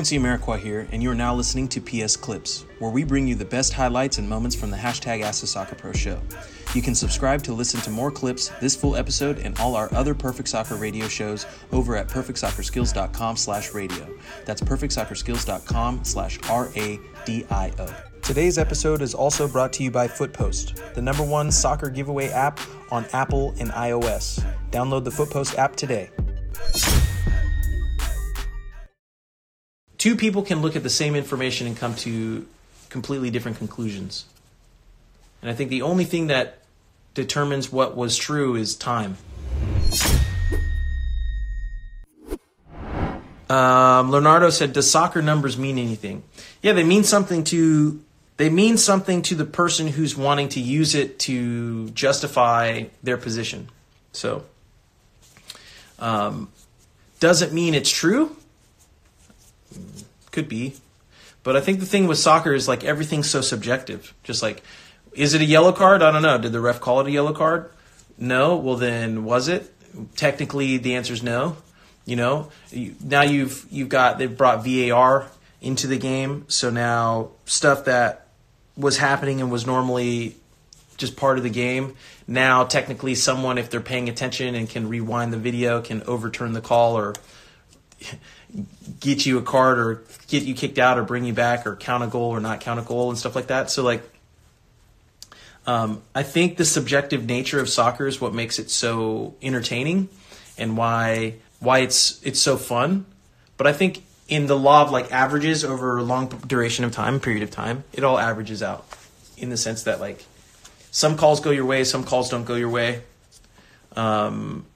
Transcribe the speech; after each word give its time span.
Quincy 0.00 0.18
Amarikwa 0.18 0.58
here, 0.58 0.88
and 0.92 1.02
you 1.02 1.10
are 1.10 1.14
now 1.14 1.34
listening 1.34 1.68
to 1.68 1.78
PS 1.78 2.16
Clips, 2.16 2.64
where 2.78 2.90
we 2.90 3.04
bring 3.04 3.28
you 3.28 3.34
the 3.34 3.44
best 3.44 3.74
highlights 3.74 4.16
and 4.16 4.26
moments 4.26 4.56
from 4.56 4.70
the 4.70 4.76
hashtag 4.78 5.20
Ask 5.20 5.42
the 5.42 5.46
Soccer 5.46 5.74
Pro 5.74 5.92
show. 5.92 6.18
You 6.74 6.80
can 6.80 6.94
subscribe 6.94 7.42
to 7.42 7.52
listen 7.52 7.82
to 7.82 7.90
more 7.90 8.10
clips, 8.10 8.48
this 8.62 8.74
full 8.74 8.96
episode, 8.96 9.40
and 9.40 9.58
all 9.60 9.76
our 9.76 9.92
other 9.92 10.14
Perfect 10.14 10.48
Soccer 10.48 10.76
radio 10.76 11.06
shows 11.06 11.44
over 11.70 11.96
at 11.96 12.08
perfectsoccerskills.com 12.08 13.36
slash 13.36 13.74
radio. 13.74 14.08
That's 14.46 14.62
perfectsoccerskills.com 14.62 16.04
slash 16.04 16.38
R-A-D-I-O. 16.48 17.94
Today's 18.22 18.56
episode 18.56 19.02
is 19.02 19.12
also 19.12 19.46
brought 19.46 19.74
to 19.74 19.82
you 19.82 19.90
by 19.90 20.08
Footpost, 20.08 20.94
the 20.94 21.02
number 21.02 21.22
one 21.22 21.52
soccer 21.52 21.90
giveaway 21.90 22.30
app 22.30 22.58
on 22.90 23.04
Apple 23.12 23.54
and 23.60 23.70
iOS. 23.72 24.42
Download 24.70 25.04
the 25.04 25.10
Footpost 25.10 25.58
app 25.58 25.76
today. 25.76 26.08
Two 30.00 30.16
people 30.16 30.42
can 30.42 30.62
look 30.62 30.76
at 30.76 30.82
the 30.82 30.90
same 30.90 31.14
information 31.14 31.66
and 31.66 31.76
come 31.76 31.94
to 31.94 32.46
completely 32.88 33.30
different 33.30 33.58
conclusions. 33.58 34.24
And 35.42 35.50
I 35.50 35.54
think 35.54 35.68
the 35.68 35.82
only 35.82 36.04
thing 36.04 36.28
that 36.28 36.62
determines 37.12 37.70
what 37.70 37.96
was 37.96 38.16
true 38.16 38.56
is 38.56 38.74
time. 38.74 39.18
Um, 43.50 44.10
Leonardo 44.10 44.48
said, 44.48 44.72
"Does 44.72 44.90
soccer 44.90 45.20
numbers 45.20 45.58
mean 45.58 45.76
anything?" 45.76 46.22
Yeah, 46.62 46.72
they 46.72 46.84
mean 46.84 47.04
something 47.04 47.44
to 47.44 48.00
they 48.38 48.48
mean 48.48 48.78
something 48.78 49.20
to 49.22 49.34
the 49.34 49.44
person 49.44 49.88
who's 49.88 50.16
wanting 50.16 50.48
to 50.50 50.60
use 50.60 50.94
it 50.94 51.18
to 51.20 51.90
justify 51.90 52.84
their 53.02 53.18
position. 53.18 53.68
So, 54.12 54.44
um, 55.98 56.48
does 57.18 57.42
it 57.42 57.52
mean 57.52 57.74
it's 57.74 57.90
true? 57.90 58.36
Could 60.30 60.48
be. 60.48 60.74
But 61.42 61.56
I 61.56 61.60
think 61.60 61.80
the 61.80 61.86
thing 61.86 62.06
with 62.06 62.18
soccer 62.18 62.52
is 62.52 62.68
like 62.68 62.84
everything's 62.84 63.30
so 63.30 63.40
subjective. 63.40 64.14
Just 64.22 64.42
like, 64.42 64.62
is 65.12 65.34
it 65.34 65.40
a 65.40 65.44
yellow 65.44 65.72
card? 65.72 66.02
I 66.02 66.10
don't 66.10 66.22
know. 66.22 66.38
Did 66.38 66.52
the 66.52 66.60
ref 66.60 66.80
call 66.80 67.00
it 67.00 67.06
a 67.06 67.10
yellow 67.10 67.32
card? 67.32 67.70
No. 68.18 68.56
Well, 68.56 68.76
then 68.76 69.24
was 69.24 69.48
it? 69.48 69.72
Technically, 70.16 70.76
the 70.76 70.94
answer 70.94 71.12
is 71.12 71.22
no. 71.22 71.56
You 72.04 72.16
know, 72.16 72.50
now 73.04 73.22
you've 73.22 73.66
you've 73.70 73.88
got 73.88 74.18
they've 74.18 74.36
brought 74.36 74.64
VAR 74.64 75.30
into 75.60 75.86
the 75.86 75.98
game, 75.98 76.44
so 76.48 76.70
now 76.70 77.30
stuff 77.44 77.84
that 77.84 78.26
was 78.76 78.96
happening 78.96 79.40
and 79.40 79.52
was 79.52 79.66
normally 79.66 80.36
just 80.96 81.16
part 81.16 81.38
of 81.38 81.44
the 81.44 81.50
game. 81.50 81.94
Now, 82.26 82.64
technically, 82.64 83.14
someone, 83.14 83.58
if 83.58 83.70
they're 83.70 83.80
paying 83.80 84.08
attention 84.08 84.54
and 84.54 84.68
can 84.68 84.88
rewind 84.88 85.32
the 85.32 85.36
video, 85.36 85.80
can 85.82 86.02
overturn 86.04 86.52
the 86.52 86.60
call 86.60 86.96
or 86.96 87.14
get 89.00 89.24
you 89.26 89.38
a 89.38 89.42
card 89.42 89.78
or 89.78 90.02
get 90.28 90.42
you 90.42 90.54
kicked 90.54 90.78
out 90.78 90.98
or 90.98 91.02
bring 91.02 91.24
you 91.24 91.32
back 91.32 91.66
or 91.66 91.76
count 91.76 92.02
a 92.04 92.06
goal 92.06 92.30
or 92.30 92.40
not 92.40 92.60
count 92.60 92.80
a 92.80 92.82
goal 92.82 93.10
and 93.10 93.18
stuff 93.18 93.34
like 93.34 93.48
that. 93.48 93.70
So 93.70 93.82
like 93.82 94.02
um, 95.66 96.02
I 96.14 96.22
think 96.22 96.56
the 96.56 96.64
subjective 96.64 97.26
nature 97.26 97.60
of 97.60 97.68
soccer 97.68 98.06
is 98.06 98.20
what 98.20 98.34
makes 98.34 98.58
it 98.58 98.70
so 98.70 99.34
entertaining 99.42 100.08
and 100.58 100.76
why 100.76 101.34
why 101.60 101.80
it's 101.80 102.20
it's 102.24 102.40
so 102.40 102.56
fun. 102.56 103.06
But 103.56 103.66
I 103.66 103.72
think 103.72 104.02
in 104.28 104.46
the 104.46 104.56
law 104.56 104.82
of 104.82 104.90
like 104.90 105.12
averages 105.12 105.64
over 105.64 105.98
a 105.98 106.02
long 106.02 106.28
duration 106.46 106.84
of 106.84 106.92
time, 106.92 107.20
period 107.20 107.42
of 107.42 107.50
time, 107.50 107.84
it 107.92 108.04
all 108.04 108.18
averages 108.18 108.62
out 108.62 108.86
in 109.36 109.50
the 109.50 109.56
sense 109.56 109.82
that 109.84 110.00
like 110.00 110.24
some 110.90 111.16
calls 111.16 111.40
go 111.40 111.50
your 111.50 111.66
way, 111.66 111.84
some 111.84 112.04
calls 112.04 112.30
don't 112.30 112.44
go 112.44 112.54
your 112.54 112.68
way. 112.68 113.02
Um, 113.96 114.66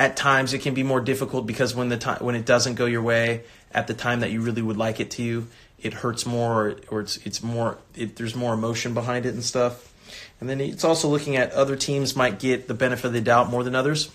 at 0.00 0.16
times 0.16 0.54
it 0.54 0.62
can 0.62 0.72
be 0.72 0.82
more 0.82 1.02
difficult 1.02 1.46
because 1.46 1.74
when 1.74 1.90
the 1.90 1.98
time 1.98 2.24
when 2.24 2.34
it 2.34 2.46
doesn't 2.46 2.76
go 2.76 2.86
your 2.86 3.02
way 3.02 3.42
at 3.70 3.86
the 3.86 3.92
time 3.92 4.20
that 4.20 4.30
you 4.30 4.40
really 4.40 4.62
would 4.62 4.78
like 4.78 4.98
it 4.98 5.10
to, 5.10 5.22
you 5.22 5.46
it 5.78 5.92
hurts 5.92 6.24
more 6.24 6.76
or, 6.88 7.00
it's 7.02 7.18
it's 7.18 7.42
more 7.42 7.76
it, 7.94 8.16
there's 8.16 8.34
more 8.34 8.54
emotion 8.54 8.94
behind 8.94 9.26
it 9.26 9.34
and 9.34 9.44
stuff. 9.44 9.92
And 10.40 10.48
then 10.48 10.58
it's 10.58 10.84
also 10.84 11.06
looking 11.06 11.36
at 11.36 11.52
other 11.52 11.76
teams 11.76 12.16
might 12.16 12.38
get 12.38 12.66
the 12.66 12.72
benefit 12.72 13.08
of 13.08 13.12
the 13.12 13.20
doubt 13.20 13.50
more 13.50 13.62
than 13.62 13.74
others. 13.74 14.10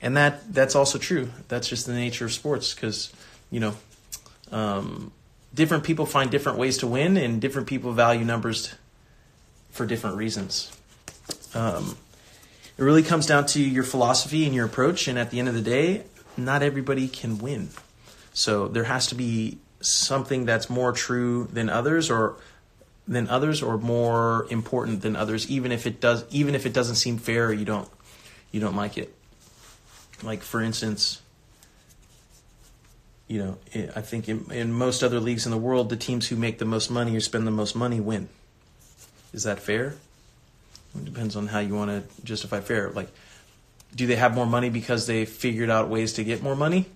And 0.00 0.16
that 0.16 0.54
that's 0.54 0.74
also 0.74 0.96
true. 0.96 1.30
That's 1.48 1.68
just 1.68 1.84
the 1.84 1.92
nature 1.92 2.24
of 2.24 2.32
sports 2.32 2.74
because 2.74 3.12
you 3.50 3.60
know 3.60 3.74
um, 4.50 5.12
different 5.52 5.84
people 5.84 6.06
find 6.06 6.30
different 6.30 6.56
ways 6.56 6.78
to 6.78 6.86
win, 6.86 7.18
and 7.18 7.42
different 7.42 7.68
people 7.68 7.92
value 7.92 8.24
numbers 8.24 8.74
for 9.70 9.84
different 9.84 10.16
reasons. 10.16 10.74
Um, 11.54 11.98
it 12.78 12.82
really 12.82 13.02
comes 13.02 13.26
down 13.26 13.46
to 13.46 13.60
your 13.60 13.84
philosophy 13.84 14.44
and 14.44 14.54
your 14.54 14.66
approach. 14.66 15.08
And 15.08 15.18
at 15.18 15.30
the 15.30 15.38
end 15.38 15.48
of 15.48 15.54
the 15.54 15.62
day, 15.62 16.04
not 16.36 16.62
everybody 16.62 17.08
can 17.08 17.38
win. 17.38 17.70
So 18.32 18.68
there 18.68 18.84
has 18.84 19.06
to 19.08 19.14
be 19.14 19.58
something 19.80 20.44
that's 20.44 20.68
more 20.68 20.92
true 20.92 21.48
than 21.52 21.70
others 21.70 22.10
or 22.10 22.36
than 23.08 23.28
others 23.28 23.62
or 23.62 23.78
more 23.78 24.46
important 24.50 25.02
than 25.02 25.14
others 25.14 25.48
even 25.48 25.70
if 25.70 25.86
it 25.86 26.00
does 26.00 26.24
even 26.30 26.54
if 26.54 26.66
it 26.66 26.72
doesn't 26.72 26.96
seem 26.96 27.18
fair 27.18 27.52
you 27.52 27.64
don't 27.64 27.88
you 28.50 28.58
don't 28.58 28.74
like 28.74 28.98
it 28.98 29.14
like 30.24 30.42
for 30.42 30.60
instance 30.60 31.22
you 33.28 33.38
know 33.38 33.58
i 33.94 34.00
think 34.00 34.28
in, 34.28 34.50
in 34.50 34.72
most 34.72 35.04
other 35.04 35.20
leagues 35.20 35.46
in 35.46 35.52
the 35.52 35.58
world 35.58 35.88
the 35.88 35.96
teams 35.96 36.26
who 36.28 36.36
make 36.36 36.58
the 36.58 36.64
most 36.64 36.90
money 36.90 37.16
or 37.16 37.20
spend 37.20 37.46
the 37.46 37.50
most 37.52 37.76
money 37.76 38.00
win 38.00 38.28
is 39.32 39.44
that 39.44 39.60
fair 39.60 39.94
it 40.96 41.04
depends 41.04 41.36
on 41.36 41.46
how 41.46 41.60
you 41.60 41.74
want 41.74 41.90
to 41.90 42.24
justify 42.24 42.60
fair. 42.60 42.90
Like, 42.90 43.08
do 43.94 44.06
they 44.06 44.16
have 44.16 44.34
more 44.34 44.46
money 44.46 44.70
because 44.70 45.06
they 45.06 45.24
figured 45.24 45.70
out 45.70 45.88
ways 45.88 46.14
to 46.14 46.24
get 46.24 46.42
more 46.42 46.56
money? 46.56 46.86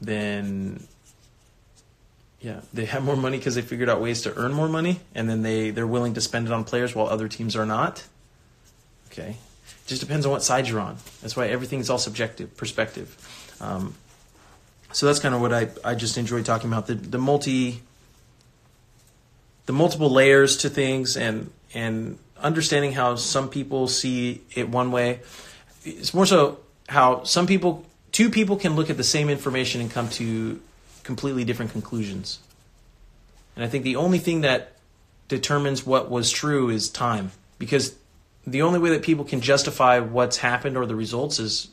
Then, 0.00 0.86
yeah, 2.40 2.60
they 2.72 2.84
have 2.86 3.04
more 3.04 3.16
money 3.16 3.38
because 3.38 3.54
they 3.54 3.62
figured 3.62 3.88
out 3.88 4.00
ways 4.00 4.22
to 4.22 4.36
earn 4.36 4.52
more 4.52 4.68
money, 4.68 5.00
and 5.14 5.28
then 5.28 5.42
they 5.42 5.70
they're 5.70 5.86
willing 5.86 6.14
to 6.14 6.20
spend 6.20 6.46
it 6.46 6.52
on 6.52 6.64
players 6.64 6.94
while 6.94 7.06
other 7.06 7.28
teams 7.28 7.56
are 7.56 7.66
not. 7.66 8.04
Okay, 9.10 9.36
it 9.64 9.86
just 9.86 10.00
depends 10.00 10.26
on 10.26 10.32
what 10.32 10.42
side 10.42 10.68
you're 10.68 10.80
on. 10.80 10.96
That's 11.22 11.36
why 11.36 11.48
everything 11.48 11.80
is 11.80 11.90
all 11.90 11.98
subjective 11.98 12.56
perspective. 12.56 13.16
Um, 13.60 13.94
so 14.92 15.06
that's 15.06 15.18
kind 15.18 15.34
of 15.34 15.40
what 15.40 15.52
I 15.52 15.68
I 15.84 15.94
just 15.94 16.18
enjoy 16.18 16.42
talking 16.42 16.70
about 16.70 16.86
the 16.86 16.94
the 16.94 17.18
multi 17.18 17.82
the 19.66 19.72
multiple 19.72 20.10
layers 20.10 20.56
to 20.58 20.68
things 20.68 21.16
and 21.16 21.50
and 21.74 22.18
understanding 22.40 22.92
how 22.92 23.16
some 23.16 23.48
people 23.48 23.88
see 23.88 24.42
it 24.54 24.68
one 24.68 24.90
way. 24.90 25.20
It's 25.84 26.14
more 26.14 26.26
so 26.26 26.60
how 26.88 27.24
some 27.24 27.46
people, 27.46 27.84
two 28.12 28.30
people 28.30 28.56
can 28.56 28.76
look 28.76 28.90
at 28.90 28.96
the 28.96 29.04
same 29.04 29.28
information 29.28 29.80
and 29.80 29.90
come 29.90 30.08
to 30.10 30.60
completely 31.02 31.44
different 31.44 31.72
conclusions. 31.72 32.38
And 33.56 33.64
I 33.64 33.68
think 33.68 33.84
the 33.84 33.96
only 33.96 34.18
thing 34.18 34.40
that 34.42 34.72
determines 35.28 35.86
what 35.86 36.10
was 36.10 36.30
true 36.30 36.70
is 36.70 36.88
time. 36.88 37.30
Because 37.58 37.94
the 38.46 38.62
only 38.62 38.78
way 38.78 38.90
that 38.90 39.02
people 39.02 39.24
can 39.24 39.40
justify 39.40 40.00
what's 40.00 40.38
happened 40.38 40.76
or 40.76 40.86
the 40.86 40.96
results 40.96 41.38
is 41.38 41.68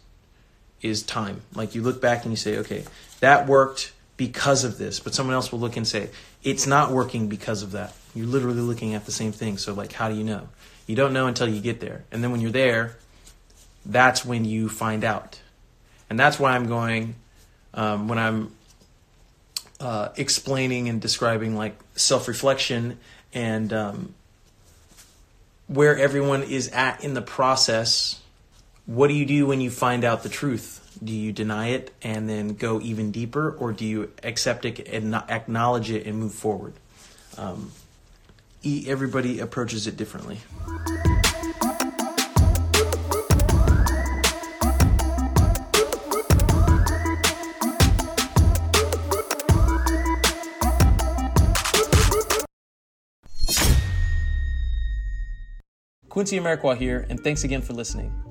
is 0.81 1.03
time. 1.03 1.41
Like 1.53 1.75
you 1.75 1.83
look 1.83 2.01
back 2.01 2.23
and 2.23 2.31
you 2.31 2.37
say, 2.37 2.57
okay, 2.57 2.83
that 3.19 3.47
worked 3.47 3.93
because 4.21 4.63
of 4.63 4.77
this, 4.77 4.99
but 4.99 5.15
someone 5.15 5.33
else 5.33 5.51
will 5.51 5.57
look 5.57 5.77
and 5.77 5.87
say, 5.87 6.07
it's 6.43 6.67
not 6.67 6.91
working 6.91 7.27
because 7.27 7.63
of 7.63 7.71
that. 7.71 7.91
You're 8.13 8.27
literally 8.27 8.61
looking 8.61 8.93
at 8.93 9.07
the 9.07 9.11
same 9.11 9.31
thing. 9.31 9.57
So 9.57 9.73
like 9.73 9.93
how 9.93 10.09
do 10.09 10.15
you 10.15 10.23
know? 10.23 10.47
You 10.85 10.95
don't 10.95 11.11
know 11.11 11.25
until 11.25 11.49
you 11.49 11.59
get 11.59 11.79
there. 11.79 12.03
And 12.11 12.23
then 12.23 12.31
when 12.31 12.39
you're 12.39 12.51
there, 12.51 12.97
that's 13.83 14.23
when 14.23 14.45
you 14.45 14.69
find 14.69 15.03
out. 15.03 15.41
And 16.07 16.19
that's 16.19 16.39
why 16.39 16.51
I'm 16.51 16.67
going, 16.67 17.15
um, 17.73 18.07
when 18.07 18.19
I'm 18.19 18.51
uh, 19.79 20.09
explaining 20.15 20.87
and 20.87 21.01
describing 21.01 21.55
like 21.55 21.75
self 21.95 22.27
reflection 22.27 22.99
and 23.33 23.73
um, 23.73 24.13
where 25.65 25.97
everyone 25.97 26.43
is 26.43 26.69
at 26.69 27.03
in 27.03 27.15
the 27.15 27.23
process. 27.23 28.21
What 28.85 29.07
do 29.07 29.15
you 29.15 29.25
do 29.25 29.47
when 29.47 29.61
you 29.61 29.71
find 29.71 30.03
out 30.03 30.21
the 30.21 30.29
truth? 30.29 30.77
Do 31.03 31.13
you 31.13 31.31
deny 31.31 31.69
it 31.69 31.91
and 32.03 32.29
then 32.29 32.53
go 32.53 32.79
even 32.79 33.11
deeper, 33.11 33.51
or 33.57 33.73
do 33.73 33.85
you 33.85 34.11
accept 34.21 34.65
it 34.65 34.87
and 34.87 35.15
acknowledge 35.15 35.89
it 35.89 36.05
and 36.05 36.19
move 36.19 36.33
forward? 36.33 36.73
Um, 37.37 37.71
everybody 38.63 39.39
approaches 39.39 39.87
it 39.87 39.97
differently. 39.97 40.37
Quincy 56.09 56.39
Amarikwa 56.39 56.77
here, 56.77 57.07
and 57.09 57.19
thanks 57.23 57.43
again 57.43 57.63
for 57.63 57.73
listening. 57.73 58.30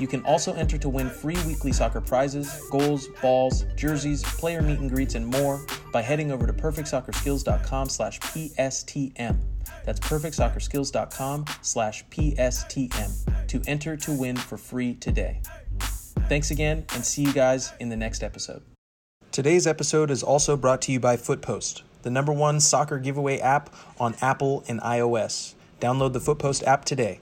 You 0.00 0.06
can 0.06 0.24
also 0.24 0.54
enter 0.54 0.78
to 0.78 0.88
win 0.88 1.10
free 1.10 1.36
weekly 1.46 1.72
soccer 1.72 2.00
prizes, 2.00 2.62
goals, 2.70 3.08
balls, 3.20 3.66
jerseys, 3.76 4.22
player 4.22 4.62
meet 4.62 4.78
and 4.78 4.90
greets, 4.90 5.14
and 5.14 5.26
more 5.26 5.60
by 5.92 6.00
heading 6.00 6.32
over 6.32 6.46
to 6.46 6.54
perfectsoccerskills.com 6.54 7.88
slash 7.90 8.18
PSTM. 8.20 9.36
That's 9.84 10.00
perfectsoccerskills.com 10.00 11.44
slash 11.60 12.04
PSTM 12.06 13.46
to 13.48 13.62
enter 13.66 13.96
to 13.98 14.12
win 14.12 14.36
for 14.36 14.56
free 14.56 14.94
today. 14.94 15.42
Thanks 16.28 16.50
again, 16.50 16.86
and 16.94 17.04
see 17.04 17.22
you 17.22 17.32
guys 17.32 17.72
in 17.78 17.90
the 17.90 17.96
next 17.96 18.22
episode. 18.22 18.62
Today's 19.32 19.66
episode 19.66 20.10
is 20.10 20.22
also 20.22 20.56
brought 20.56 20.80
to 20.82 20.92
you 20.92 21.00
by 21.00 21.16
Footpost, 21.16 21.82
the 22.02 22.10
number 22.10 22.32
one 22.32 22.58
soccer 22.60 22.98
giveaway 22.98 23.38
app 23.38 23.74
on 23.98 24.14
Apple 24.22 24.64
and 24.66 24.80
iOS. 24.80 25.54
Download 25.78 26.12
the 26.14 26.20
Footpost 26.20 26.64
app 26.64 26.84
today. 26.86 27.20